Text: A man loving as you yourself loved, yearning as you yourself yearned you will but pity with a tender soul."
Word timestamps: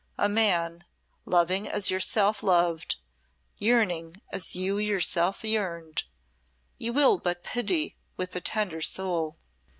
A 0.17 0.27
man 0.27 0.83
loving 1.25 1.67
as 1.69 1.91
you 1.91 1.97
yourself 1.97 2.41
loved, 2.41 2.95
yearning 3.57 4.19
as 4.31 4.55
you 4.55 4.79
yourself 4.79 5.43
yearned 5.43 6.05
you 6.79 6.91
will 6.91 7.19
but 7.19 7.43
pity 7.43 7.95
with 8.17 8.35
a 8.35 8.41
tender 8.41 8.81
soul." 8.81 9.37